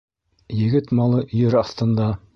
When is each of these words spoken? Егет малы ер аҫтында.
Егет 0.61 0.89
малы 1.01 1.21
ер 1.43 1.59
аҫтында. 1.63 2.13